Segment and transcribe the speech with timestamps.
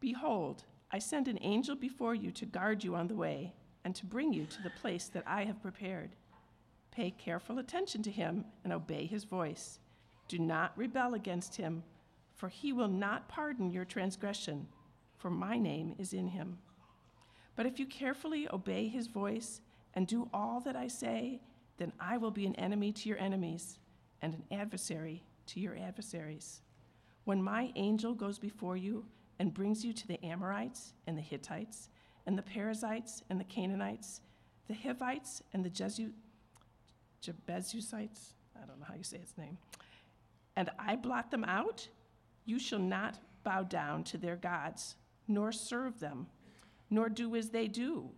[0.00, 3.52] Behold, I send an angel before you to guard you on the way
[3.84, 6.16] and to bring you to the place that I have prepared.
[6.90, 9.78] Pay careful attention to him and obey his voice.
[10.26, 11.84] Do not rebel against him,
[12.34, 14.66] for he will not pardon your transgression,
[15.16, 16.58] for my name is in him.
[17.54, 19.60] But if you carefully obey his voice
[19.94, 21.40] and do all that I say,
[21.76, 23.78] then I will be an enemy to your enemies
[24.22, 26.62] and an adversary to your adversaries.
[27.24, 29.04] When my angel goes before you
[29.40, 31.88] and brings you to the Amorites and the Hittites
[32.26, 34.20] and the Perizzites and the Canaanites,
[34.68, 36.12] the Hivites and the Jesu-
[37.22, 39.56] Jebusites, I don't know how you say its name,
[40.56, 41.88] and I blot them out,
[42.44, 46.26] you shall not bow down to their gods, nor serve them,
[46.90, 48.10] nor do as they do,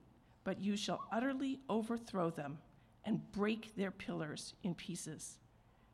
[0.42, 2.58] but you shall utterly overthrow them
[3.04, 5.38] and break their pillars in pieces.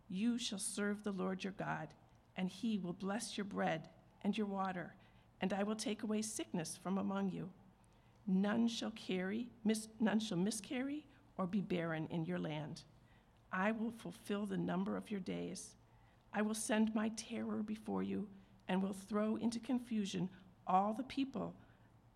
[0.09, 1.89] You shall serve the Lord your God,
[2.35, 3.91] and he will bless your bread
[4.23, 4.95] and your water,
[5.41, 7.51] and I will take away sickness from among you.
[8.27, 12.83] None shall carry, mis- none shall miscarry or be barren in your land.
[13.53, 15.77] I will fulfill the number of your days.
[16.35, 18.29] I will send my terror before you
[18.69, 20.29] and will throw into confusion
[20.67, 21.55] all the people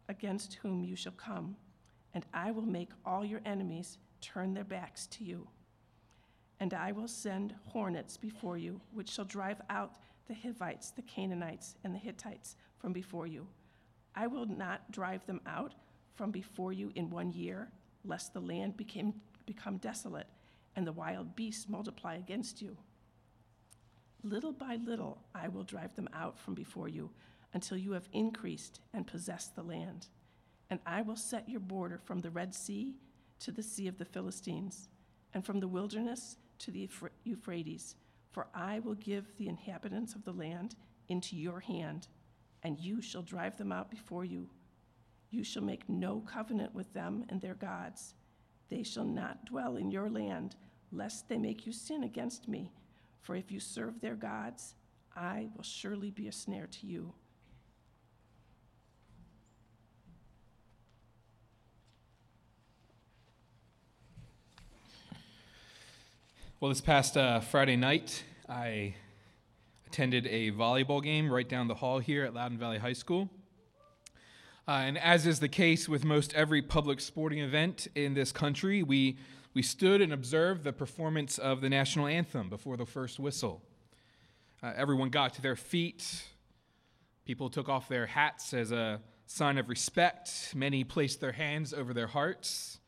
[0.08, 1.56] against whom you shall come,
[2.12, 5.48] and I will make all your enemies turn their backs to you.
[6.60, 9.94] And I will send hornets before you, which shall drive out
[10.28, 13.46] the Hivites, the Canaanites, and the Hittites from before you.
[14.14, 15.72] I will not drive them out
[16.14, 17.70] from before you in one year,
[18.04, 19.14] lest the land became,
[19.46, 20.26] become desolate
[20.76, 22.76] and the wild beasts multiply against you.
[24.22, 27.10] Little by little I will drive them out from before you
[27.54, 30.08] until you have increased and possessed the land.
[30.70, 32.94] And I will set your border from the Red Sea
[33.40, 34.88] to the Sea of the Philistines,
[35.34, 36.88] and from the wilderness to the
[37.24, 37.96] Euphrates.
[38.30, 40.76] For I will give the inhabitants of the land
[41.08, 42.06] into your hand,
[42.62, 44.48] and you shall drive them out before you.
[45.30, 48.14] You shall make no covenant with them and their gods.
[48.68, 50.56] They shall not dwell in your land,
[50.90, 52.72] lest they make you sin against me.
[53.20, 54.74] For if you serve their gods,
[55.16, 57.12] I will surely be a snare to you.
[66.60, 68.94] Well, this past uh, Friday night, I
[69.92, 73.28] attended a volleyball game right down the hall here at Loudoun Valley High School.
[74.66, 78.82] Uh, and as is the case with most every public sporting event in this country,
[78.82, 79.18] we,
[79.52, 83.60] we stood and observed the performance of the national anthem before the first whistle.
[84.62, 86.24] Uh, everyone got to their feet.
[87.26, 90.54] People took off their hats as a sign of respect.
[90.54, 92.78] Many placed their hands over their hearts.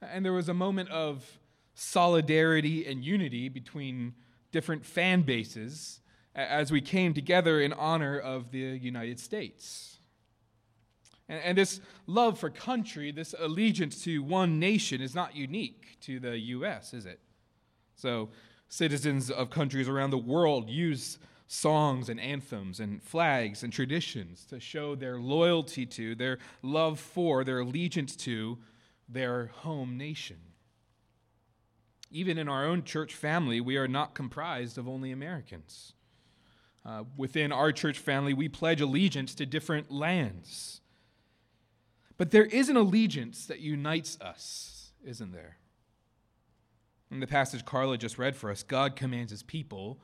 [0.00, 1.40] And there was a moment of
[1.74, 4.14] solidarity and unity between
[4.52, 5.98] different fan bases
[6.34, 9.98] as we came together in honor of the United States.
[11.28, 16.20] And, and, this love for country, this allegiance to one nation, is not unique to
[16.20, 17.20] the U.S., is it?
[17.94, 18.30] So,
[18.68, 24.58] citizens of countries around the world use songs and anthems and flags and traditions to
[24.58, 28.58] show their loyalty to, their love for, their allegiance to
[29.08, 30.38] their home nation.
[32.10, 35.94] Even in our own church family, we are not comprised of only Americans.
[36.86, 40.82] Uh, within our church family, we pledge allegiance to different lands.
[42.16, 45.56] But there is an allegiance that unites us, isn't there?
[47.10, 49.98] In the passage Carla just read for us, God commands his people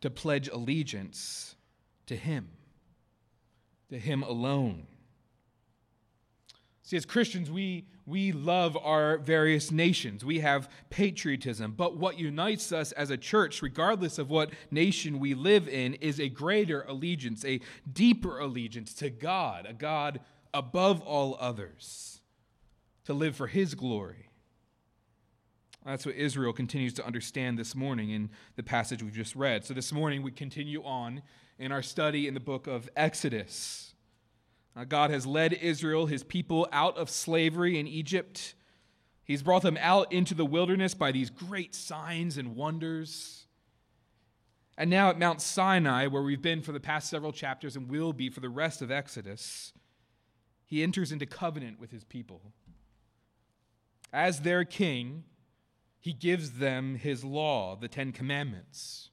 [0.00, 1.56] to pledge allegiance
[2.06, 2.50] to him,
[3.90, 4.86] to him alone.
[6.86, 10.24] See, as Christians, we, we love our various nations.
[10.24, 11.72] We have patriotism.
[11.72, 16.20] But what unites us as a church, regardless of what nation we live in, is
[16.20, 17.60] a greater allegiance, a
[17.92, 20.20] deeper allegiance to God, a God
[20.54, 22.20] above all others,
[23.06, 24.28] to live for His glory.
[25.84, 29.64] That's what Israel continues to understand this morning in the passage we've just read.
[29.64, 31.22] So this morning we continue on
[31.58, 33.92] in our study in the book of Exodus.
[34.76, 38.54] Uh, God has led Israel, his people, out of slavery in Egypt.
[39.24, 43.46] He's brought them out into the wilderness by these great signs and wonders.
[44.76, 48.12] And now at Mount Sinai, where we've been for the past several chapters and will
[48.12, 49.72] be for the rest of Exodus,
[50.66, 52.52] he enters into covenant with his people.
[54.12, 55.24] As their king,
[55.98, 59.10] he gives them his law, the Ten Commandments.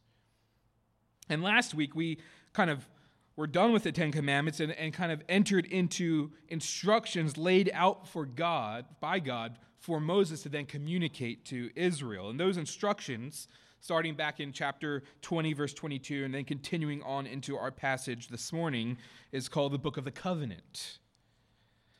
[1.30, 2.20] And last week, we
[2.52, 2.88] kind of
[3.36, 8.08] were done with the Ten Commandments and, and kind of entered into instructions laid out
[8.08, 12.30] for God, by God, for Moses to then communicate to Israel.
[12.30, 13.48] And those instructions
[13.84, 18.54] starting back in chapter 20, verse 22, and then continuing on into our passage this
[18.54, 18.98] morning,
[19.34, 21.00] is called the Book of the Covenant.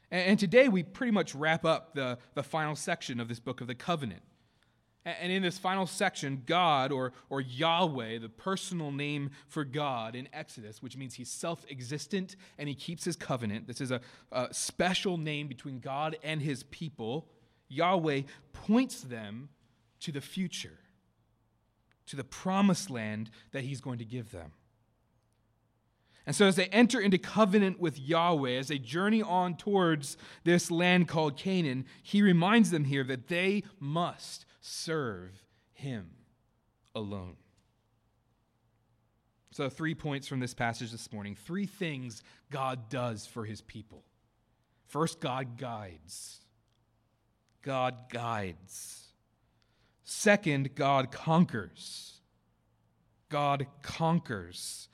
[0.10, 3.68] And, today we pretty much wrap up the, the final section of this Book of
[3.68, 4.22] the Covenant.
[5.06, 10.30] And in this final section, God or, or Yahweh, the personal name for God in
[10.32, 13.68] Exodus, which means he's self existent and he keeps his covenant.
[13.68, 14.00] This is a,
[14.32, 17.28] a special name between God and his people.
[17.68, 18.22] Yahweh
[18.54, 19.50] points them
[20.02, 20.80] to the future,
[22.06, 24.54] to the promised land that he's going to give them.
[26.26, 30.16] And so, as they enter into covenant with Yahweh, as they journey on towards
[30.46, 35.44] this land called Canaan, he reminds them here that they must serve
[35.74, 36.10] him
[36.96, 37.36] alone.
[39.52, 44.04] So, three points from this passage this morning three things God does for his people.
[44.88, 46.40] First, God guides.
[47.62, 49.10] God guides.
[50.04, 52.22] Second, God conquers.
[53.30, 54.88] God conquers.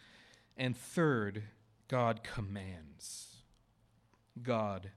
[0.57, 1.43] And third,
[1.87, 3.27] God commands.
[4.41, 4.89] God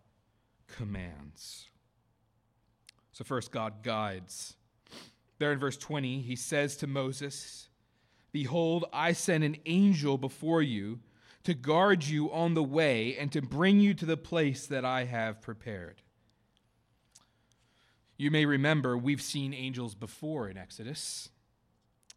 [0.67, 1.69] commands.
[3.13, 4.57] So, first, God guides.
[5.43, 7.69] There in verse 20, he says to Moses,
[8.31, 11.01] Behold, I send an angel before you
[11.43, 15.03] to guard you on the way and to bring you to the place that I
[15.03, 16.01] have prepared.
[18.17, 21.29] You may remember we've seen angels before in Exodus.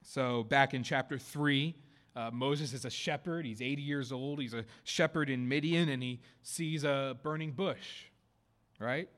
[0.03, 1.73] So, back in chapter 3,
[2.15, 3.43] uh, Moses is a shepherd.
[3.43, 4.39] He's 80 years old.
[4.39, 8.03] He's a shepherd in Midian, and he sees a burning bush,
[8.79, 9.09] right?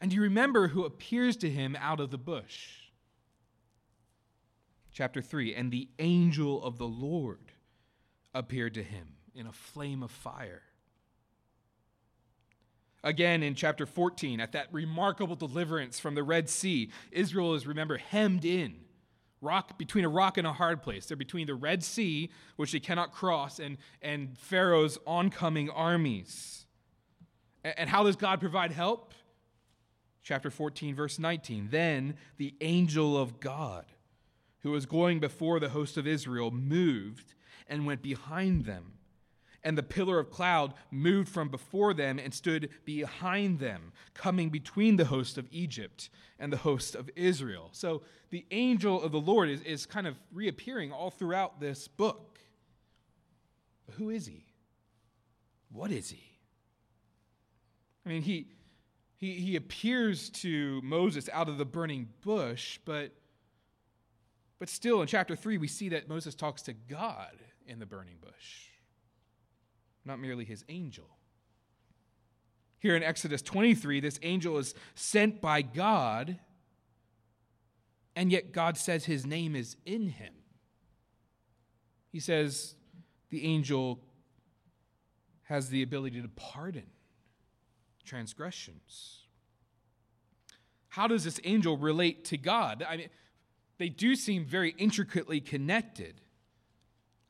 [0.00, 2.81] And do you remember who appears to him out of the bush?
[4.92, 7.52] Chapter 3 And the angel of the Lord
[8.34, 10.62] appeared to him in a flame of fire.
[13.04, 17.98] Again, in chapter 14, at that remarkable deliverance from the Red Sea, Israel is, remember,
[17.98, 18.76] hemmed in.
[19.40, 21.06] Rock between a rock and a hard place.
[21.06, 26.64] They're between the Red Sea, which they cannot cross, and, and Pharaoh's oncoming armies.
[27.64, 29.14] And, and how does God provide help?
[30.22, 31.68] Chapter 14, verse 19.
[31.72, 33.86] Then the angel of God,
[34.62, 37.34] who was going before the host of Israel, moved
[37.68, 38.94] and went behind them
[39.64, 44.96] and the pillar of cloud moved from before them and stood behind them, coming between
[44.96, 47.68] the host of Egypt and the host of Israel.
[47.72, 52.40] So the angel of the Lord is, is kind of reappearing all throughout this book.
[53.86, 54.44] But who is he?
[55.70, 56.22] What is he?
[58.04, 58.48] I mean, he,
[59.16, 63.12] he, he appears to Moses out of the burning bush, but,
[64.62, 67.32] but still in chapter 3, we see that Moses talks to God
[67.66, 68.68] in the burning bush
[70.04, 71.08] not merely his angel.
[72.78, 76.38] Here in Exodus 23, this angel is sent by God,
[78.16, 80.34] and yet God says his name is in him.
[82.10, 82.74] He says
[83.30, 84.00] the angel
[85.44, 86.86] has the ability to pardon
[88.04, 89.20] transgressions.
[90.88, 92.84] How does this angel relate to God?
[92.88, 93.08] I mean,
[93.78, 96.20] they do seem very intricately connected.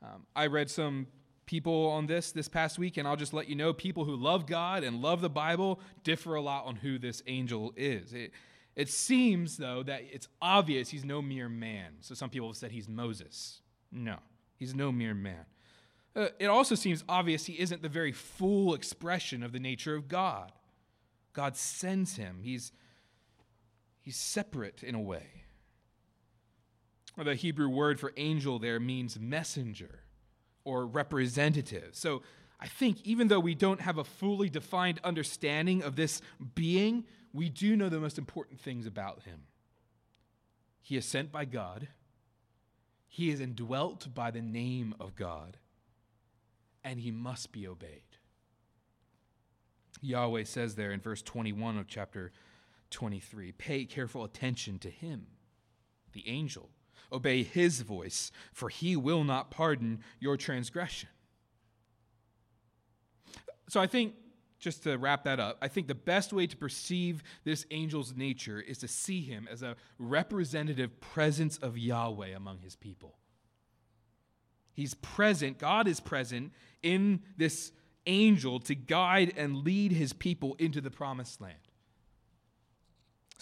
[0.01, 1.07] Um, I read some
[1.45, 4.45] people on this this past week, and I'll just let you know people who love
[4.45, 8.13] God and love the Bible differ a lot on who this angel is.
[8.13, 8.31] It,
[8.75, 11.93] it seems, though, that it's obvious he's no mere man.
[12.01, 13.61] So some people have said he's Moses.
[13.91, 14.17] No,
[14.57, 15.45] he's no mere man.
[16.15, 20.07] Uh, it also seems obvious he isn't the very full expression of the nature of
[20.07, 20.51] God.
[21.33, 22.71] God sends him, he's,
[24.01, 25.42] he's separate in a way.
[27.17, 29.99] The Hebrew word for angel there means messenger
[30.63, 31.89] or representative.
[31.93, 32.23] So
[32.59, 36.21] I think even though we don't have a fully defined understanding of this
[36.55, 37.03] being,
[37.33, 39.41] we do know the most important things about him.
[40.81, 41.87] He is sent by God,
[43.07, 45.57] he is indwelt by the name of God,
[46.83, 48.01] and he must be obeyed.
[50.01, 52.31] Yahweh says there in verse 21 of chapter
[52.89, 55.27] 23 pay careful attention to him,
[56.11, 56.69] the angel
[57.13, 61.09] Obey his voice, for he will not pardon your transgression.
[63.69, 64.15] So I think,
[64.59, 68.59] just to wrap that up, I think the best way to perceive this angel's nature
[68.59, 73.17] is to see him as a representative presence of Yahweh among his people.
[74.73, 76.51] He's present, God is present
[76.81, 77.71] in this
[78.07, 81.55] angel to guide and lead his people into the promised land.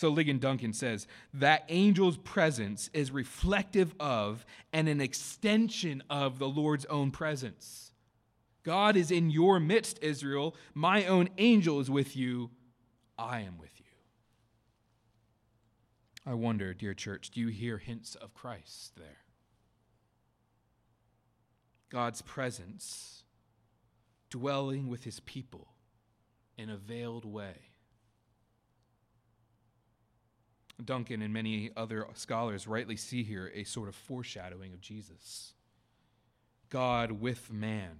[0.02, 1.06] So Ligon Duncan says
[1.36, 7.92] that angel's presence is reflective of and an extension of the Lord's own presence.
[8.64, 10.56] God is in your midst, Israel.
[10.74, 12.50] My own angel is with you.
[13.16, 13.86] I am with you.
[16.26, 19.22] I wonder, dear church, do you hear hints of Christ there?
[21.92, 23.22] God's presence
[24.32, 25.68] dwelling with his people
[26.58, 27.71] in a veiled way.
[30.86, 35.54] Duncan and many other scholars rightly see here a sort of foreshadowing of Jesus.
[36.70, 38.00] God with man,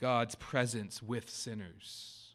[0.00, 2.34] God's presence with sinners.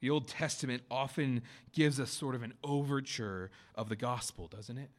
[0.00, 1.42] The Old Testament often
[1.72, 4.90] gives us sort of an overture of the gospel, doesn't it?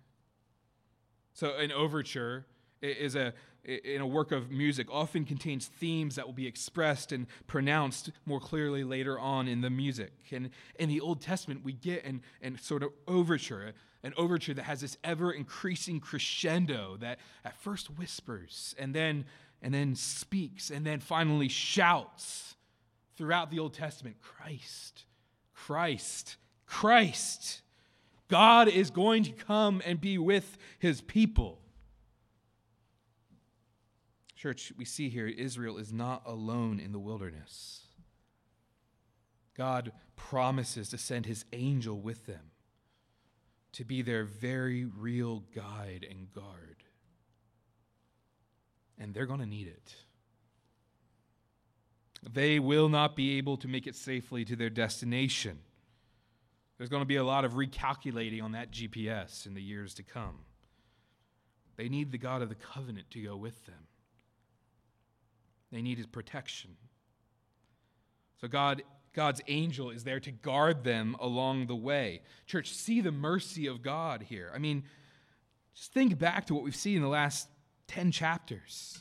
[1.34, 2.46] So, an overture
[2.84, 3.34] is a
[3.66, 8.40] in a work of music often contains themes that will be expressed and pronounced more
[8.40, 10.12] clearly later on in the music.
[10.32, 13.72] And in the Old Testament, we get an, an sort of overture,
[14.04, 19.26] an overture that has this ever increasing crescendo that at first whispers and then
[19.62, 22.56] and then speaks and then finally shouts
[23.16, 25.06] throughout the Old Testament Christ,
[25.54, 26.36] Christ,
[26.66, 27.62] Christ.
[28.28, 31.63] God is going to come and be with his people.
[34.44, 37.88] Church, we see here Israel is not alone in the wilderness.
[39.56, 42.52] God promises to send his angel with them
[43.72, 46.84] to be their very real guide and guard.
[49.00, 49.96] And they're going to need it.
[52.30, 55.60] They will not be able to make it safely to their destination.
[56.78, 60.04] There's going to be a lot of recalculating on that GPS in the years to
[60.04, 60.40] come.
[61.78, 63.88] They need the God of the covenant to go with them.
[65.74, 66.72] They need his protection.
[68.40, 72.22] So God God's angel is there to guard them along the way.
[72.48, 74.52] Church, see the mercy of God here.
[74.54, 74.84] I mean,
[75.76, 77.48] just think back to what we've seen in the last
[77.88, 79.00] 10 chapters.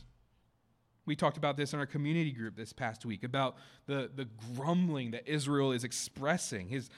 [1.06, 5.12] We talked about this in our community group this past week about the, the grumbling
[5.12, 6.68] that Israel is expressing.
[6.68, 6.90] His,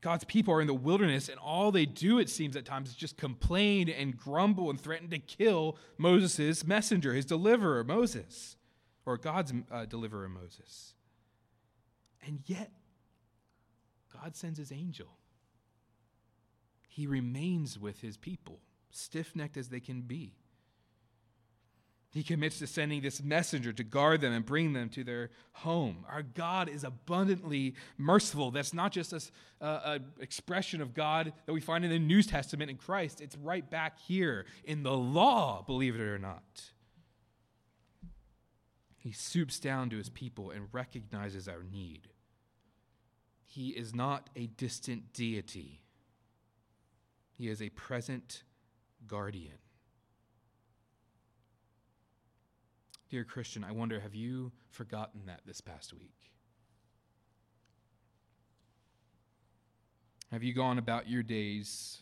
[0.00, 2.94] God's people are in the wilderness, and all they do, it seems at times, is
[2.94, 8.56] just complain and grumble and threaten to kill Moses' messenger, his deliverer, Moses
[9.06, 10.94] or God's uh, deliverer Moses.
[12.26, 12.70] And yet,
[14.12, 15.18] God sends his angel.
[16.88, 20.34] He remains with his people, stiff necked as they can be.
[22.14, 26.06] He commits to sending this messenger to guard them and bring them to their home.
[26.08, 28.52] Our God is abundantly merciful.
[28.52, 29.20] That's not just an
[29.60, 33.68] uh, expression of God that we find in the New Testament in Christ, it's right
[33.68, 36.62] back here in the law, believe it or not.
[39.04, 42.08] He swoops down to his people and recognizes our need.
[43.44, 45.82] He is not a distant deity,
[47.36, 48.44] he is a present
[49.06, 49.58] guardian.
[53.10, 56.30] Dear Christian, I wonder have you forgotten that this past week?
[60.32, 61.98] Have you gone about your days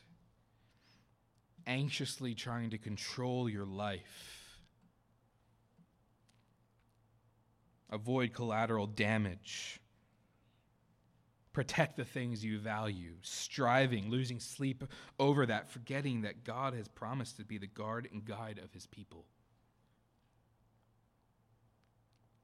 [1.66, 4.41] anxiously trying to control your life?
[7.92, 9.78] Avoid collateral damage,
[11.52, 14.82] protect the things you value, striving, losing sleep
[15.20, 18.87] over that, forgetting that God has promised to be the guard and guide of his
[18.87, 19.26] people.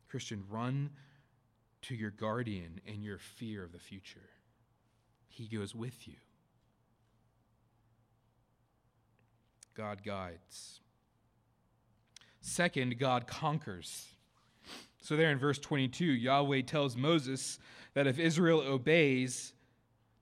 [0.09, 0.91] Christian, run
[1.83, 4.29] to your guardian in your fear of the future.
[5.29, 6.17] He goes with you.
[9.75, 10.81] God guides.
[12.41, 14.07] Second, God conquers.
[15.01, 17.59] So, there in verse 22, Yahweh tells Moses
[17.95, 19.53] that if Israel obeys,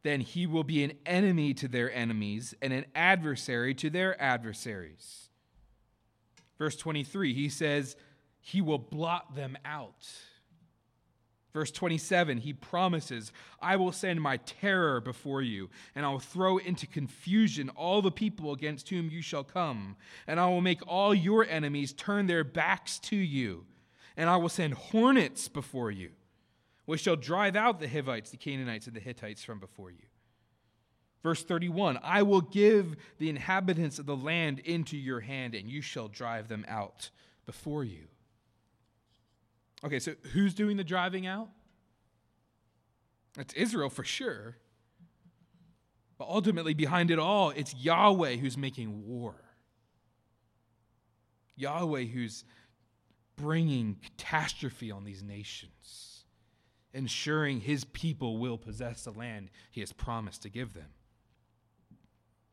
[0.02, 5.30] then he will be an enemy to their enemies and an adversary to their adversaries.
[6.59, 7.97] Verse 23, he says,
[8.40, 10.09] He will blot them out.
[11.52, 16.59] Verse 27, he promises, I will send my terror before you, and I will throw
[16.59, 21.14] into confusion all the people against whom you shall come, and I will make all
[21.14, 23.64] your enemies turn their backs to you
[24.16, 26.11] and I will send hornets before you,
[26.85, 30.04] which shall drive out the Hivites, the Canaanites, and the Hittites from before you.
[31.23, 35.82] Verse 31 I will give the inhabitants of the land into your hand, and you
[35.82, 37.11] shall drive them out
[37.44, 38.06] before you.
[39.85, 41.49] Okay, so who's doing the driving out?
[43.38, 44.56] It's Israel for sure.
[46.18, 49.35] But ultimately, behind it all, it's Yahweh who's making war.
[51.56, 52.44] Yahweh who's
[53.37, 56.25] bringing catastrophe on these nations,
[56.93, 60.88] ensuring his people will possess the land he has promised to give them.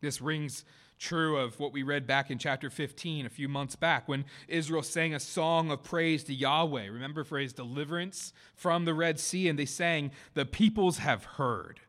[0.01, 0.65] This rings
[0.99, 4.83] true of what we read back in chapter 15 a few months back when Israel
[4.83, 6.87] sang a song of praise to Yahweh.
[6.87, 9.47] Remember for his deliverance from the Red Sea?
[9.47, 11.79] And they sang, The peoples have heard,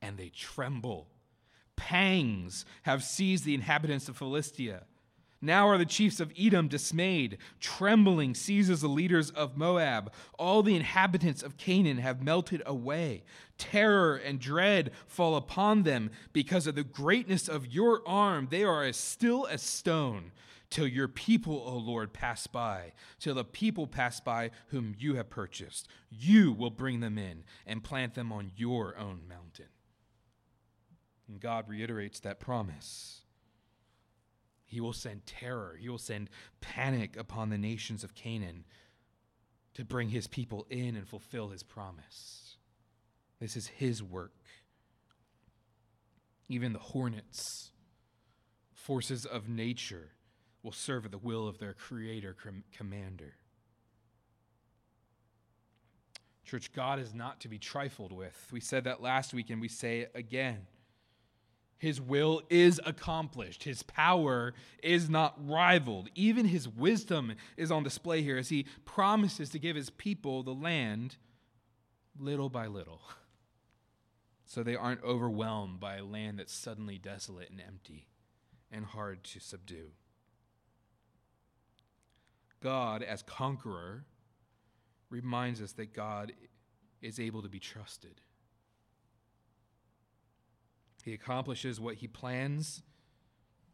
[0.00, 1.08] and they tremble.
[1.76, 4.84] Pangs have seized the inhabitants of Philistia.
[5.44, 7.38] Now are the chiefs of Edom dismayed.
[7.58, 10.12] Trembling seizes the leaders of Moab.
[10.38, 13.24] All the inhabitants of Canaan have melted away.
[13.58, 18.46] Terror and dread fall upon them because of the greatness of your arm.
[18.50, 20.30] They are as still as stone
[20.70, 25.28] till your people, O Lord, pass by, till the people pass by whom you have
[25.28, 25.88] purchased.
[26.08, 29.66] You will bring them in and plant them on your own mountain.
[31.28, 33.21] And God reiterates that promise.
[34.72, 36.30] He will send terror, he will send
[36.62, 38.64] panic upon the nations of Canaan
[39.74, 42.56] to bring his people in and fulfill his promise.
[43.38, 44.32] This is his work.
[46.48, 47.72] Even the hornets,
[48.72, 50.12] forces of nature,
[50.62, 53.34] will serve at the will of their creator com- commander.
[56.46, 58.48] Church, God is not to be trifled with.
[58.50, 60.66] We said that last week and we say it again.
[61.82, 63.64] His will is accomplished.
[63.64, 66.10] His power is not rivaled.
[66.14, 70.54] Even his wisdom is on display here as he promises to give his people the
[70.54, 71.16] land
[72.16, 73.02] little by little.
[74.44, 78.06] So they aren't overwhelmed by a land that's suddenly desolate and empty
[78.70, 79.92] and hard to subdue.
[82.60, 84.04] God, as conqueror,
[85.08, 86.34] reminds us that God
[87.00, 88.20] is able to be trusted.
[91.02, 92.82] He accomplishes what he plans.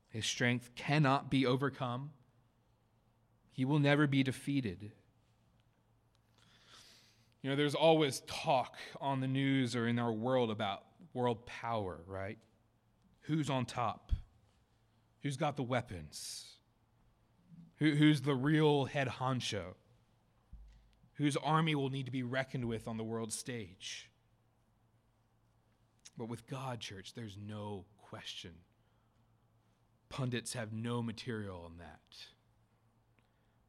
[0.08, 2.11] His strength cannot be overcome.
[3.52, 4.92] He will never be defeated.
[7.42, 10.82] You know, there's always talk on the news or in our world about
[11.12, 12.38] world power, right?
[13.23, 14.12] Who's on top?
[15.23, 16.47] Who's got the weapons?
[17.76, 19.75] Who, who's the real head honcho?
[21.14, 24.11] Whose army will need to be reckoned with on the world stage?
[26.18, 28.50] But with God, church, there's no question.
[30.08, 32.00] Pundits have no material on that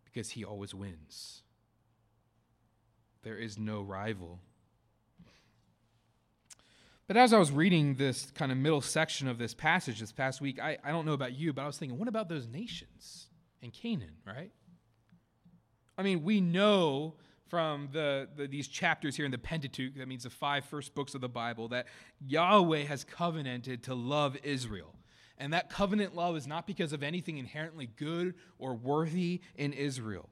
[0.03, 1.43] because he always wins.
[3.21, 4.39] There is no rival.
[7.05, 10.41] But as I was reading this kind of middle section of this passage this past
[10.41, 13.27] week, I, I don't know about you, but I was thinking, what about those nations
[13.61, 14.51] and Canaan, right?
[15.97, 17.15] I mean, we know
[17.49, 21.15] from the, the, these chapters here in the Pentateuch, that means the five first books
[21.15, 21.87] of the Bible, that
[22.25, 24.93] Yahweh has covenanted to love Israel.
[25.37, 30.29] And that covenant love is not because of anything inherently good or worthy in Israel,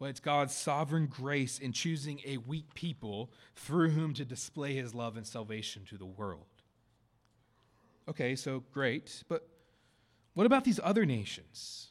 [0.00, 4.94] but it's God's sovereign grace in choosing a weak people through whom to display his
[4.94, 6.46] love and salvation to the world.
[8.08, 9.48] Okay, so great, but
[10.34, 11.88] what about these other nations?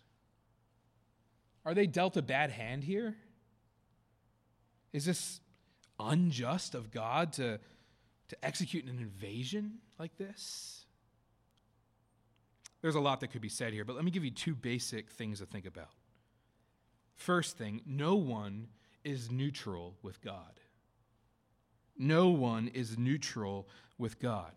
[1.66, 3.16] Are they dealt a bad hand here?
[4.94, 5.42] Is this
[6.00, 7.60] unjust of God to,
[8.30, 10.86] to execute an invasion like this?
[12.82, 15.10] There's a lot that could be said here, but let me give you two basic
[15.10, 15.90] things to think about.
[17.16, 18.68] First thing, no one
[19.04, 20.60] is neutral with God.
[21.98, 24.52] No one is neutral with God.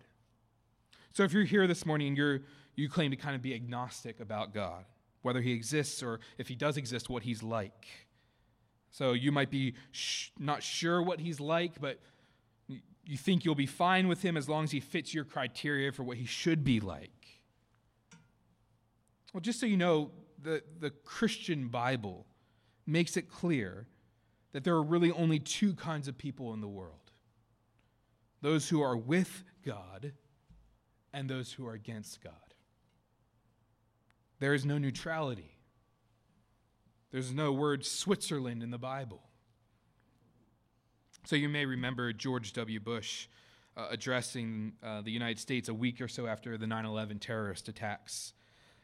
[1.13, 2.41] So if you're here this morning and you're,
[2.75, 4.85] you claim to kind of be agnostic about God,
[5.23, 7.87] whether he exists or if he does exist, what he's like,
[8.97, 12.01] so you might be sh- not sure what he's like, but
[12.67, 16.03] you think you'll be fine with him as long as he fits your criteria for
[16.03, 17.43] what he should be like.
[19.35, 22.25] Well, just so you know, the, the Christian Bible
[22.87, 23.87] makes it clear
[24.53, 27.11] that there are really only two kinds of people in the world
[28.41, 30.13] those who are with God
[31.13, 32.33] and those who are against God.
[34.39, 35.56] There is no neutrality.
[37.11, 39.23] There's no word Switzerland in the Bible.
[41.25, 42.81] So you may remember George W.
[42.81, 43.29] Bush
[43.77, 47.69] uh, addressing uh, the United States a week or so after the 9 11 terrorist
[47.69, 48.33] attacks.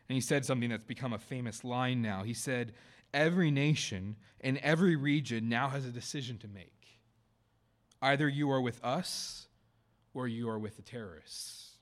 [0.09, 2.23] And he said something that's become a famous line now.
[2.23, 2.75] He said,
[3.15, 6.99] Every nation and every region now has a decision to make.
[8.01, 9.47] Either you are with us
[10.15, 11.73] or you are with the terrorists.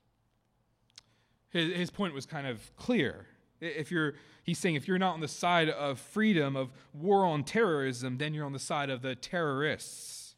[1.49, 3.27] His, his point was kind of clear.
[3.61, 7.43] If you're, he's saying if you're not on the side of freedom, of war on
[7.43, 10.35] terrorism, then you're on the side of the terrorists.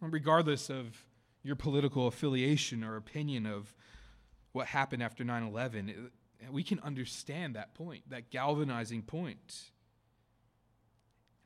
[0.00, 1.04] Regardless of
[1.42, 3.74] your political affiliation or opinion of
[4.52, 6.10] what happened after 9 11,
[6.50, 9.70] we can understand that point, that galvanizing point.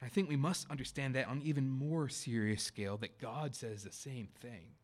[0.02, 3.84] I think we must understand that on an even more serious scale that God says
[3.84, 4.74] the same thing.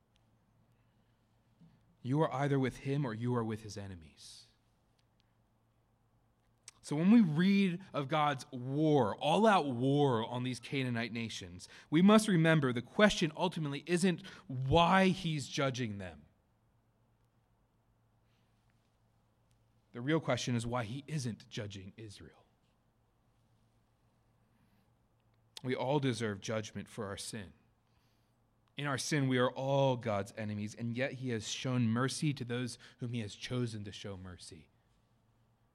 [2.03, 4.46] You are either with him or you are with his enemies.
[6.87, 12.01] So when we read of God's war, all out war on these Canaanite nations, we
[12.01, 16.17] must remember the question ultimately isn't why he's judging them.
[19.95, 22.45] The real question is why he isn't judging Israel.
[25.65, 27.47] We all deserve judgment for our sin.
[28.77, 32.45] In our sin, we are all God's enemies, and yet He has shown mercy to
[32.45, 34.69] those whom He has chosen to show mercy.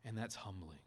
[0.05, 0.79] And that's humbling.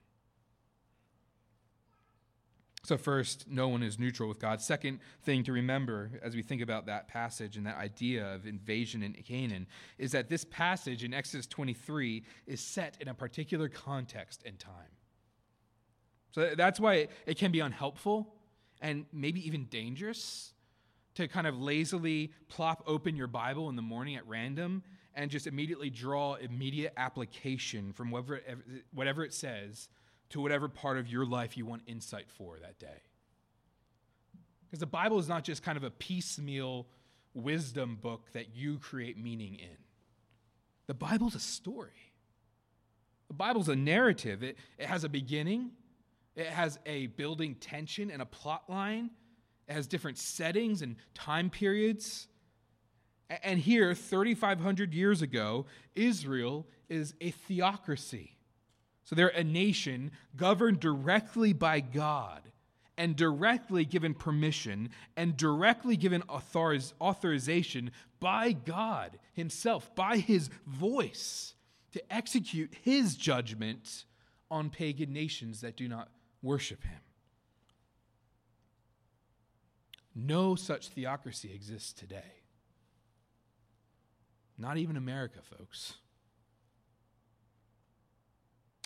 [2.84, 4.60] So, first, no one is neutral with God.
[4.60, 9.02] Second thing to remember as we think about that passage and that idea of invasion
[9.02, 9.66] in Canaan
[9.96, 14.92] is that this passage in Exodus 23 is set in a particular context and time.
[16.32, 18.34] So, that's why it can be unhelpful
[18.82, 20.52] and maybe even dangerous
[21.14, 24.82] to kind of lazily plop open your Bible in the morning at random
[25.14, 28.42] and just immediately draw immediate application from whatever,
[28.92, 29.88] whatever it says
[30.30, 33.02] to whatever part of your life you want insight for that day.
[34.66, 36.86] Because the Bible is not just kind of a piecemeal
[37.34, 39.76] wisdom book that you create meaning in.
[40.86, 42.12] The Bible's a story.
[43.28, 44.42] The Bible's a narrative.
[44.42, 45.70] It, it has a beginning,
[46.36, 49.10] it has a building tension and a plot line,
[49.68, 52.28] it has different settings and time periods.
[53.42, 58.33] And here, 3,500 years ago, Israel is a theocracy.
[59.04, 62.42] So they're a nation governed directly by God
[62.96, 67.90] and directly given permission and directly given authoriz- authorization
[68.20, 71.54] by God Himself, by His voice,
[71.92, 74.04] to execute His judgment
[74.50, 76.08] on pagan nations that do not
[76.42, 77.00] worship Him.
[80.14, 82.42] No such theocracy exists today.
[84.56, 85.94] Not even America, folks.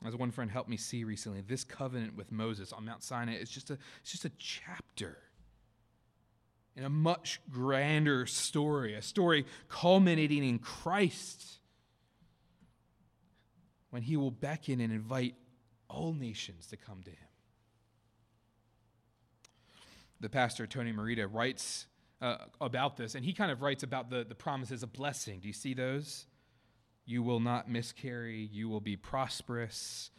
[0.04, 3.50] As one friend helped me see recently, this covenant with Moses on Mount Sinai is
[3.50, 5.18] just a, it's just a chapter
[6.76, 11.58] in a much grander story, a story culminating in Christ
[13.90, 15.34] when he will beckon and invite
[15.88, 17.16] all nations to come to him.
[20.20, 21.86] The pastor, Tony Merida, writes
[22.20, 25.40] uh, about this, and he kind of writes about the, the promises of blessing.
[25.40, 26.26] Do you see those?
[27.08, 28.50] You will not miscarry.
[28.52, 30.10] You will be prosperous.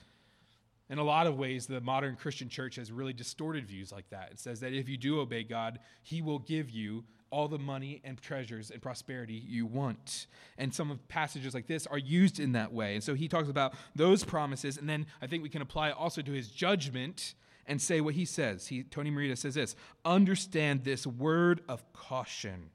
[0.89, 4.29] In a lot of ways, the modern Christian church has really distorted views like that.
[4.31, 8.01] It says that if you do obey God, He will give you all the money
[8.03, 10.25] and treasures and prosperity you want.
[10.57, 12.95] And some of passages like this are used in that way.
[12.95, 16.23] And so he talks about those promises, and then I think we can apply also
[16.23, 17.35] to his judgment
[17.67, 18.65] and say what he says.
[18.65, 22.71] He, Tony Merida says this Understand this word of caution.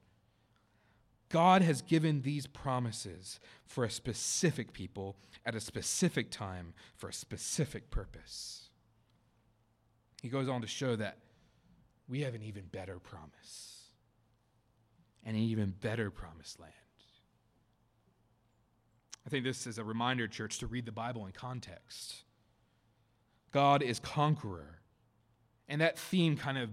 [1.29, 7.13] God has given these promises for a specific people at a specific time for a
[7.13, 8.69] specific purpose.
[10.21, 11.17] He goes on to show that
[12.07, 13.85] we have an even better promise
[15.23, 16.73] and an even better promised land.
[19.25, 22.23] I think this is a reminder, church, to read the Bible in context.
[23.51, 24.79] God is conqueror.
[25.67, 26.69] And that theme kind of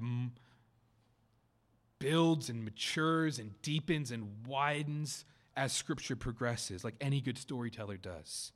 [2.03, 5.25] builds and matures and deepens and widens
[5.57, 8.53] as scripture progresses, like any good storyteller does.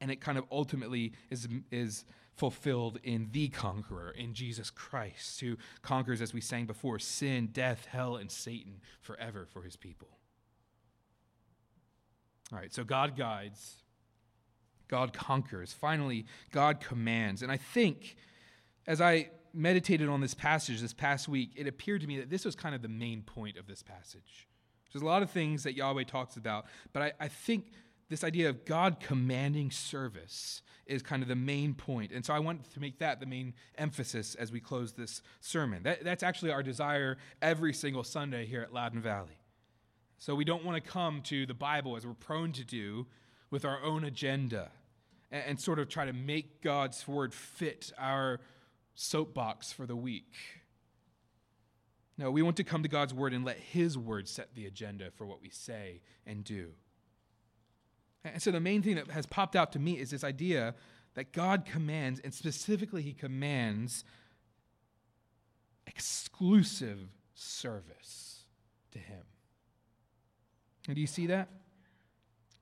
[0.00, 2.04] And it kind of ultimately is, is
[2.36, 7.86] fulfilled in the conqueror, in Jesus Christ, who conquers, as we sang before, sin, death,
[7.90, 10.08] hell, and Satan forever for his people.
[12.52, 13.82] All right, so God guides,
[14.86, 15.72] God conquers.
[15.72, 17.42] Finally, God commands.
[17.42, 18.16] And I think
[18.86, 22.44] as I meditated on this passage this past week, it appeared to me that this
[22.44, 24.48] was kind of the main point of this passage.
[24.92, 27.72] There's a lot of things that Yahweh talks about, but I, I think
[28.08, 32.12] this idea of God commanding service is kind of the main point.
[32.12, 35.82] And so I want to make that the main emphasis as we close this sermon.
[35.82, 39.38] That, that's actually our desire every single Sunday here at Loudoun Valley.
[40.16, 43.06] So we don't want to come to the Bible as we're prone to do
[43.50, 44.70] with our own agenda
[45.30, 48.40] and, and sort of try to make God's word fit our
[48.98, 50.34] soapbox for the week.
[52.16, 55.12] No, we want to come to God's word and let His word set the agenda
[55.14, 56.72] for what we say and do.
[58.24, 60.74] And so the main thing that has popped out to me is this idea
[61.14, 64.04] that God commands, and specifically, He commands
[65.86, 66.98] exclusive
[67.34, 68.42] service
[68.90, 69.22] to Him.
[70.88, 71.48] And do you see that?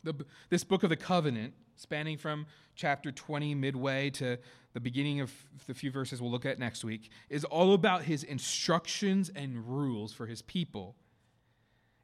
[0.04, 0.14] The,
[0.50, 4.38] this book of the covenant, spanning from chapter 20 midway to
[4.76, 5.32] the beginning of
[5.66, 10.12] the few verses we'll look at next week, is all about his instructions and rules
[10.12, 10.94] for his people.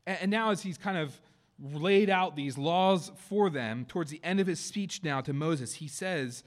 [0.07, 1.21] And now, as he's kind of
[1.61, 5.75] laid out these laws for them, towards the end of his speech now to Moses,
[5.75, 6.45] he says,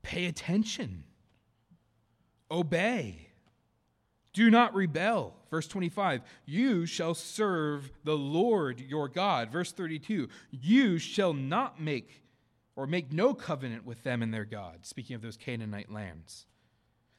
[0.00, 1.04] pay attention,
[2.50, 3.28] obey.
[4.32, 5.34] Do not rebel.
[5.50, 9.52] Verse 25, you shall serve the Lord your God.
[9.52, 12.21] Verse 32, you shall not make
[12.82, 14.78] or make no covenant with them and their God.
[14.84, 16.46] Speaking of those Canaanite lands.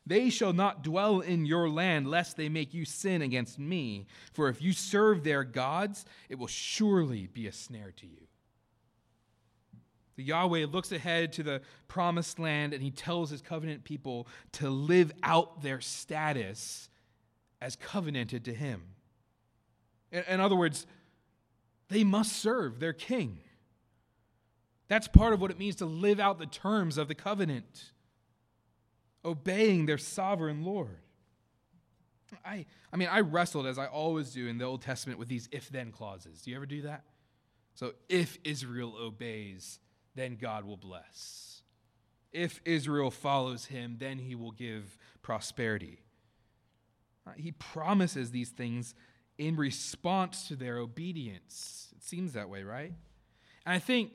[0.05, 4.07] They shall not dwell in your land, lest they make you sin against me.
[4.33, 8.27] For if you serve their gods, it will surely be a snare to you.
[10.17, 14.69] The Yahweh looks ahead to the promised land and he tells his covenant people to
[14.69, 16.89] live out their status
[17.61, 18.81] as covenanted to him.
[20.11, 20.85] In, in other words,
[21.87, 23.39] they must serve their king.
[24.93, 27.93] That's part of what it means to live out the terms of the covenant,
[29.25, 30.99] obeying their sovereign Lord.
[32.45, 35.49] I, I mean, I wrestled, as I always do in the Old Testament, with these
[35.51, 36.43] if then clauses.
[36.43, 37.05] Do you ever do that?
[37.73, 39.79] So, if Israel obeys,
[40.13, 41.63] then God will bless.
[42.31, 46.03] If Israel follows him, then he will give prosperity.
[47.25, 48.93] Uh, he promises these things
[49.39, 51.87] in response to their obedience.
[51.97, 52.93] It seems that way, right?
[53.65, 54.11] And I think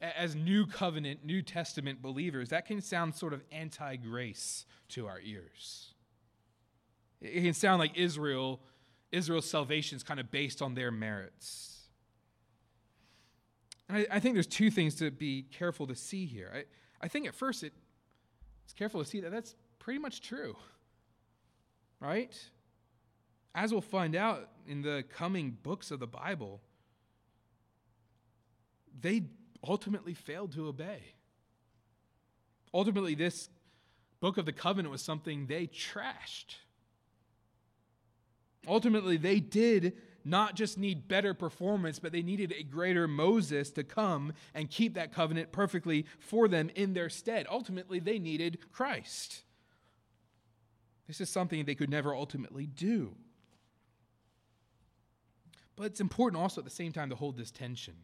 [0.00, 5.20] as New Covenant, New Testament believers, that can sound sort of anti grace to our
[5.20, 5.94] ears.
[7.20, 8.60] It can sound like Israel,
[9.10, 11.78] Israel's salvation is kind of based on their merits.
[13.88, 16.52] And I, I, think there's two things to be careful to see here.
[16.54, 16.64] I,
[17.00, 17.72] I think at first it,
[18.64, 20.56] it's careful to see that that's pretty much true.
[22.00, 22.38] Right?
[23.54, 26.60] As we'll find out in the coming books of the Bible,
[29.00, 29.22] they
[29.66, 31.14] ultimately failed to obey.
[32.72, 33.48] Ultimately, this
[34.20, 36.56] book of the covenant was something they trashed.
[38.66, 39.94] Ultimately, they did
[40.24, 44.94] not just need better performance, but they needed a greater Moses to come and keep
[44.94, 47.46] that covenant perfectly for them in their stead.
[47.50, 49.42] Ultimately, they needed Christ.
[51.06, 53.14] This is something they could never ultimately do.
[55.76, 57.94] But it's important also at the same time to hold this tension.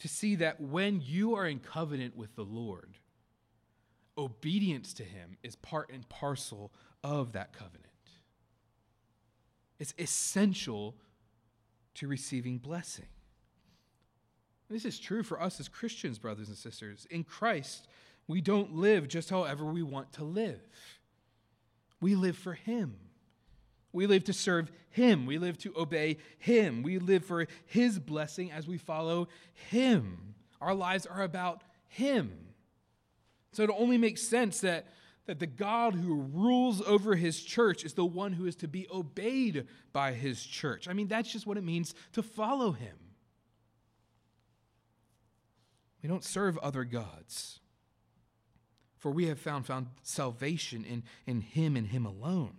[0.00, 2.98] To see that when you are in covenant with the Lord,
[4.16, 7.86] obedience to Him is part and parcel of that covenant.
[9.78, 10.96] It's essential
[11.94, 13.06] to receiving blessing.
[14.70, 17.06] This is true for us as Christians, brothers and sisters.
[17.10, 17.88] In Christ,
[18.26, 20.60] we don't live just however we want to live.
[22.00, 22.96] We live for Him.
[23.92, 25.26] We live to serve Him.
[25.26, 26.82] We live to obey Him.
[26.82, 29.28] We live for His blessing as we follow
[29.70, 30.34] Him.
[30.60, 32.32] Our lives are about Him.
[33.52, 34.86] So it only makes sense that
[35.28, 38.88] that the God who rules over his church is the one who is to be
[38.90, 40.88] obeyed by his church.
[40.88, 42.96] I mean, that's just what it means to follow him.
[46.02, 47.60] We don't serve other gods,
[48.96, 52.56] for we have found, found salvation in, in him and him alone.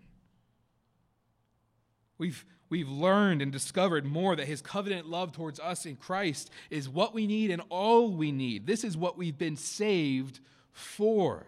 [2.19, 6.87] We've, we've learned and discovered more that his covenant love towards us in Christ is
[6.87, 8.67] what we need and all we need.
[8.67, 10.39] This is what we've been saved
[10.71, 11.47] for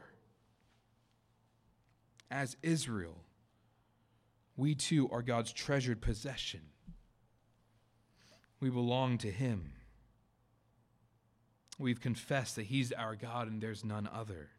[2.31, 3.17] as Israel,
[4.55, 6.61] we too are God's treasured possession.
[8.61, 9.73] We belong to Him.
[11.77, 14.49] We've confessed that He's our God and there's none other.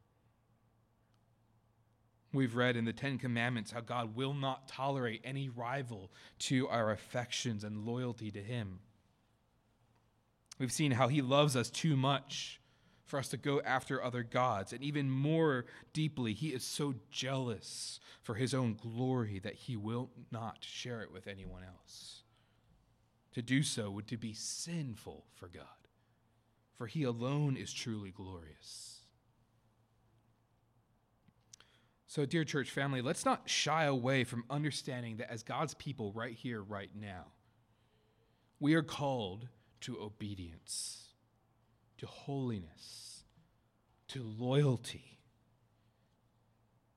[2.33, 6.91] We've read in the Ten Commandments how God will not tolerate any rival to our
[6.91, 8.79] affections and loyalty to Him.
[10.59, 12.61] We've seen how He loves us too much
[13.13, 14.73] for us to go after other gods.
[14.73, 20.09] And even more deeply, he is so jealous for his own glory that he will
[20.31, 22.23] not share it with anyone else.
[23.35, 25.65] To do so would to be sinful for God,
[26.79, 28.92] for he alone is truly glorious.
[32.15, 36.35] So, dear church family, let's not shy away from understanding that as God's people right
[36.35, 37.25] here, right now,
[38.61, 39.49] we are called
[39.81, 41.07] to obedience
[41.97, 43.25] to holiness,
[44.09, 45.21] to loyalty.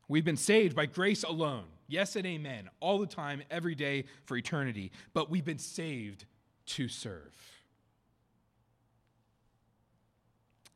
[0.09, 1.67] We've been saved by grace alone.
[1.87, 2.69] Yes and amen.
[2.81, 4.91] All the time, every day, for eternity.
[5.13, 6.25] But we've been saved
[6.65, 7.54] to serve.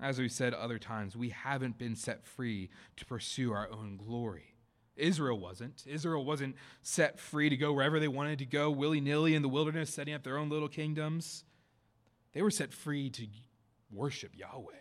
[0.02, 4.56] As we've said other times, we haven't been set free to pursue our own glory.
[4.96, 5.84] Israel wasn't.
[5.88, 9.50] Israel wasn't set free to go wherever they wanted to go, willy nilly in the
[9.50, 11.44] wilderness, setting up their own little kingdoms.
[12.34, 13.28] They were set free to
[13.92, 14.74] worship Yahweh.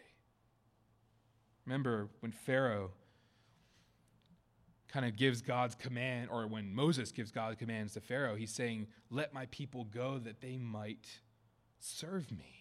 [1.65, 2.93] Remember when Pharaoh
[4.89, 8.87] kind of gives God's command, or when Moses gives God's commands to Pharaoh, he's saying,
[9.11, 11.21] Let my people go that they might
[11.79, 12.58] serve me.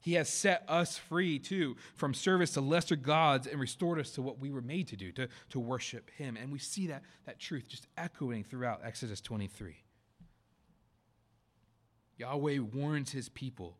[0.00, 4.22] He has set us free too from service to lesser gods and restored us to
[4.22, 6.36] what we were made to do, to, to worship Him.
[6.36, 9.76] And we see that, that truth just echoing throughout Exodus 23.
[12.16, 13.76] Yahweh warns His people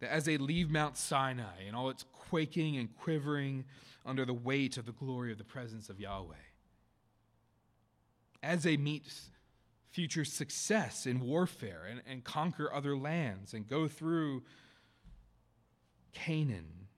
[0.00, 3.64] that as they leave Mount Sinai and all its quaking and quivering
[4.06, 6.34] under the weight of the glory of the presence of Yahweh,
[8.42, 9.10] as they meet
[9.94, 14.42] future success in warfare and, and conquer other lands and go through
[16.12, 16.88] Canaan,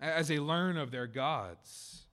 [0.00, 2.04] as they learn of their gods,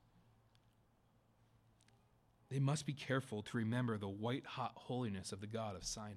[2.50, 6.16] they must be careful to remember the white hot holiness of the God of Sinai.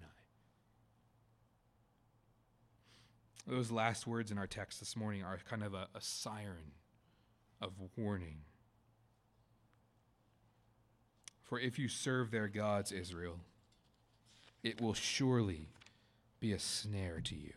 [3.46, 6.72] Those last words in our text this morning are kind of a, a siren
[7.60, 8.38] of warning.
[11.52, 13.38] For if you serve their gods, Israel,
[14.62, 15.68] it will surely
[16.40, 17.52] be a snare to you.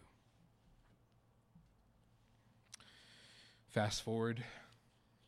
[3.69, 4.43] Fast forward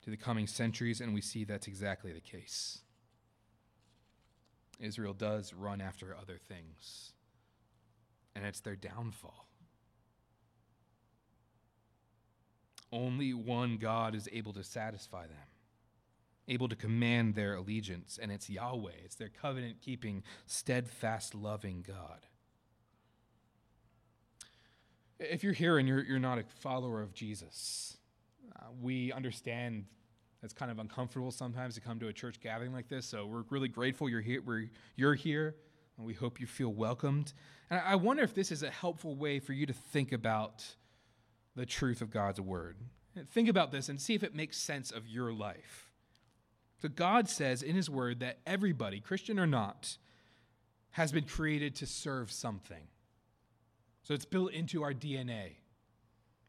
[0.04, 2.80] to the coming centuries, and we see that's exactly the case.
[4.82, 7.14] Israel does run after other things,
[8.36, 9.48] and it's their downfall.
[12.92, 15.57] Only one God is able to satisfy them
[16.48, 18.92] able to command their allegiance, and it's Yahweh.
[19.04, 22.26] It's their covenant keeping, steadfast, loving God.
[25.20, 27.98] If you're here and you're, you're not a follower of Jesus,
[28.56, 29.86] uh, we understand
[30.44, 33.06] it's kind of uncomfortable sometimes to come to a church gathering like this.
[33.06, 34.42] So we're really grateful you're here.
[34.46, 35.56] We're, you're here,
[35.98, 37.34] and we hope you feel welcomed.
[37.70, 40.64] And I wonder if this is a helpful way for you to think about
[41.56, 42.78] the truth of God's word.
[43.32, 45.87] Think about this and see if it makes sense of your life.
[46.82, 49.98] So God says in His Word that everybody, Christian or not,
[50.92, 52.88] has been created to serve something.
[54.04, 55.56] So it's built into our DNA,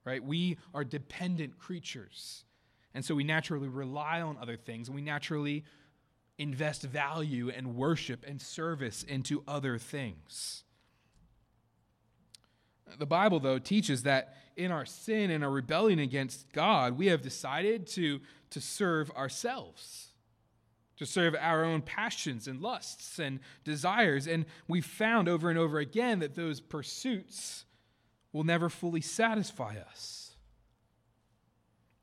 [0.04, 0.22] right?
[0.22, 2.44] We are dependent creatures.
[2.94, 5.64] And so we naturally rely on other things, and we naturally
[6.38, 10.62] invest value and worship and service into other things.
[12.98, 17.22] The Bible, though, teaches that in our sin and our rebellion against God, we have
[17.22, 20.08] decided to, to serve ourselves
[20.98, 24.26] to serve our own passions and lusts and desires.
[24.26, 27.64] And we've found over and over again that those pursuits
[28.32, 30.32] will never fully satisfy us.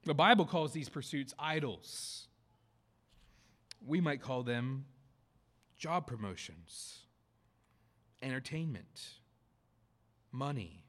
[0.04, 2.28] The Bible calls these pursuits idols.
[3.86, 4.86] We might call them
[5.76, 7.00] job promotions,
[8.22, 9.02] entertainment,
[10.32, 10.86] money,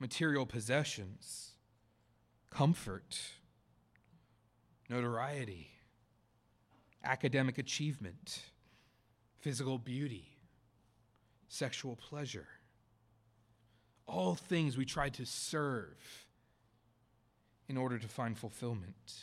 [0.00, 1.52] material possessions,
[2.50, 3.18] comfort,
[4.90, 5.75] notoriety
[7.06, 8.40] academic achievement,
[9.38, 10.28] physical beauty,
[11.48, 12.48] sexual pleasure.
[14.06, 16.26] All things we try to serve
[17.68, 19.14] in order to find fulfillment.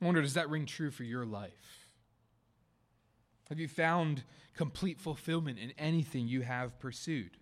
[0.00, 1.88] I wonder, does that ring true for your life?
[3.48, 4.24] Have you found
[4.56, 7.36] complete fulfillment in anything you have pursued?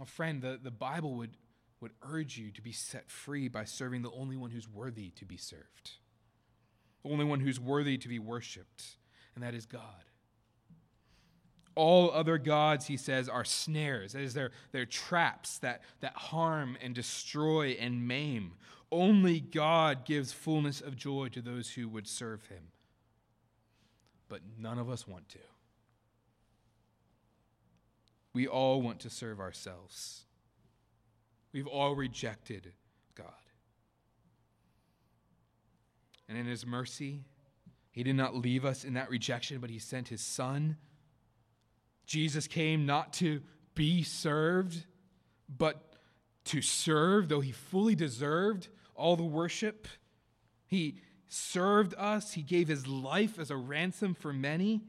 [0.00, 1.36] A friend, the, the Bible would,
[1.80, 5.24] would urge you to be set free by serving the only one who's worthy to
[5.24, 5.92] be served
[7.02, 8.84] the only one who's worthy to be worshiped,
[9.34, 9.82] and that is God.
[11.74, 14.14] All other gods, he says, are snares.
[14.14, 18.54] That is, they're, they're traps that, that harm and destroy and maim.
[18.90, 22.68] Only God gives fullness of joy to those who would serve him.
[24.28, 25.38] But none of us want to.
[28.32, 30.24] We all want to serve ourselves.
[31.52, 32.72] We've all rejected
[33.14, 33.32] God.
[36.28, 37.24] And in his mercy,
[37.90, 40.76] he did not leave us in that rejection, but he sent his son.
[42.04, 43.40] Jesus came not to
[43.74, 44.84] be served,
[45.48, 45.82] but
[46.46, 49.88] to serve, though he fully deserved all the worship.
[50.66, 54.82] He served us, he gave his life as a ransom for many.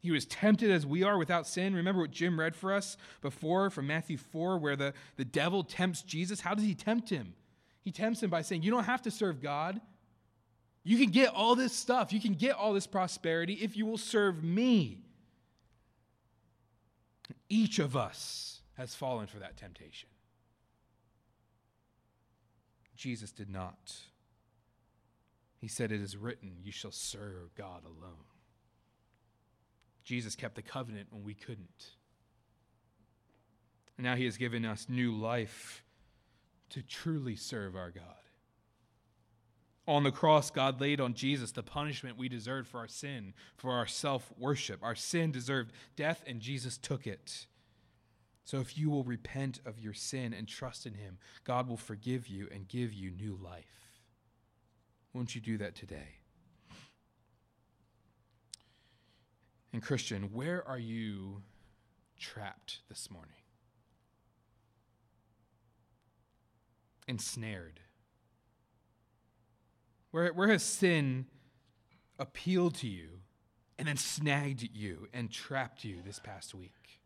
[0.00, 1.74] He was tempted as we are without sin.
[1.74, 6.02] Remember what Jim read for us before from Matthew 4, where the, the devil tempts
[6.02, 6.40] Jesus?
[6.40, 7.34] How does he tempt him?
[7.82, 9.80] He tempts him by saying, You don't have to serve God.
[10.82, 13.98] You can get all this stuff, you can get all this prosperity if you will
[13.98, 15.04] serve me.
[17.48, 20.08] Each of us has fallen for that temptation.
[22.96, 23.94] Jesus did not.
[25.58, 28.24] He said, It is written, You shall serve God alone.
[30.04, 31.90] Jesus kept the covenant when we couldn't.
[33.96, 35.82] And now he has given us new life
[36.70, 38.04] to truly serve our God.
[39.86, 43.72] On the cross, God laid on Jesus the punishment we deserved for our sin, for
[43.72, 44.80] our self worship.
[44.82, 47.46] Our sin deserved death, and Jesus took it.
[48.44, 52.28] So if you will repent of your sin and trust in Him, God will forgive
[52.28, 54.00] you and give you new life.
[55.12, 56.18] Won't you do that today?
[59.72, 61.42] And, Christian, where are you
[62.18, 63.39] trapped this morning?
[67.10, 67.80] Ensnared.
[70.12, 71.26] Where, where has sin
[72.20, 73.08] appealed to you
[73.76, 77.00] and then snagged you and trapped you this past week?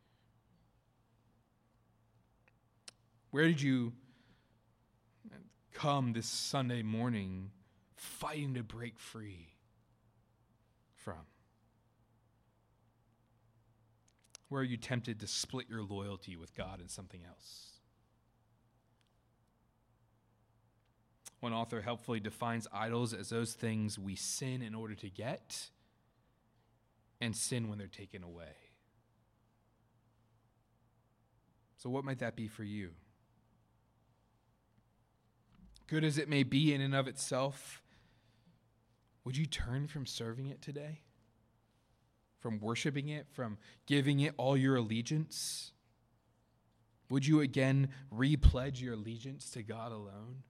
[3.30, 3.94] Where did you
[5.72, 7.50] come this Sunday morning
[7.96, 9.48] fighting to break free
[10.96, 11.26] from?
[14.50, 17.73] Where are you tempted to split your loyalty with God and something else?
[21.44, 25.68] One author helpfully defines idols as those things we sin in order to get
[27.20, 28.56] and sin when they're taken away.
[31.76, 32.92] So, what might that be for you?
[35.86, 37.82] Good as it may be in and of itself,
[39.24, 41.00] would you turn from serving it today?
[42.38, 45.72] From worshiping it, from giving it all your allegiance?
[47.10, 50.44] Would you again repledge your allegiance to God alone?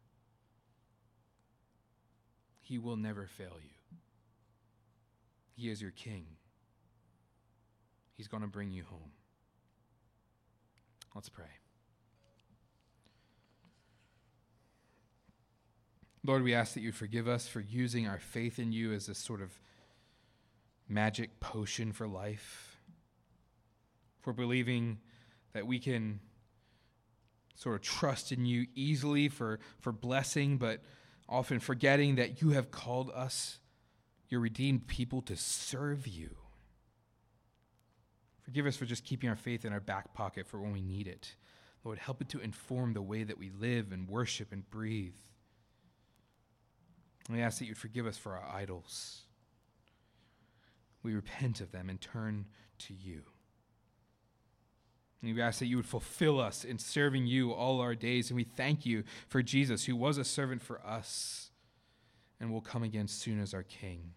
[2.74, 3.98] He will never fail you.
[5.54, 6.26] He is your king.
[8.16, 9.12] He's going to bring you home.
[11.14, 11.44] Let's pray.
[16.24, 19.14] Lord, we ask that you forgive us for using our faith in you as a
[19.14, 19.56] sort of
[20.88, 22.80] magic potion for life,
[24.18, 24.98] for believing
[25.52, 26.18] that we can
[27.54, 30.82] sort of trust in you easily for, for blessing, but
[31.28, 33.58] often forgetting that you have called us,
[34.28, 36.36] your redeemed people, to serve you.
[38.42, 41.08] Forgive us for just keeping our faith in our back pocket for when we need
[41.08, 41.34] it.
[41.82, 45.16] Lord, help it to inform the way that we live and worship and breathe.
[47.30, 49.22] We ask that you'd forgive us for our idols.
[51.02, 52.46] We repent of them and turn
[52.80, 53.22] to you.
[55.24, 58.28] And we ask that you would fulfill us in serving you all our days.
[58.28, 61.50] And we thank you for Jesus, who was a servant for us
[62.38, 64.12] and will come again soon as our King.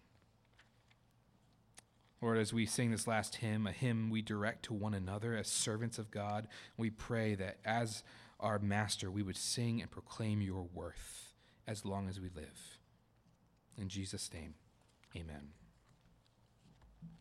[2.20, 5.46] Lord, as we sing this last hymn, a hymn we direct to one another as
[5.46, 8.02] servants of God, we pray that as
[8.40, 11.32] our Master, we would sing and proclaim your worth
[11.66, 12.78] as long as we live.
[13.76, 14.54] In Jesus' name,
[15.16, 15.57] amen.